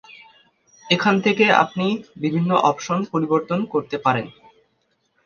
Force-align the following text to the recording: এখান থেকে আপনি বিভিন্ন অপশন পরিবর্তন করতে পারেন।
এখান 0.85 1.15
থেকে 1.21 1.45
আপনি 1.63 1.85
বিভিন্ন 2.17 2.51
অপশন 2.69 2.99
পরিবর্তন 3.11 3.59
করতে 3.73 3.97
পারেন। 3.97 4.27